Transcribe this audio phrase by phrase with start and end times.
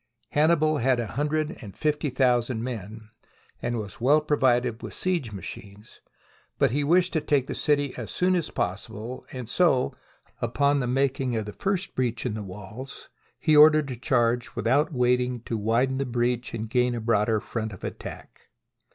[0.31, 3.11] Hannibal had a hundred and fifty thousand men,
[3.61, 6.01] and was well provided with siege machines,
[6.57, 9.93] but he wished to take the city as soon as possible; and so,
[10.41, 14.91] upon the making of the first breach in the walls, he ordered a charge without
[14.91, 18.49] waiting to widen the breach and gain a broader front of attack.